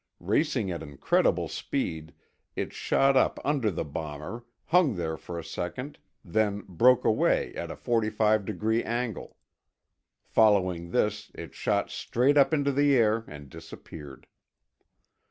[0.19, 2.15] Racing at incredible speed,
[2.55, 7.69] it shot up under the bomber, hung there for a second, then broke away at
[7.69, 9.37] a 45 degree angle.
[10.25, 14.25] Following this, it shot straight up into the air and disappeared.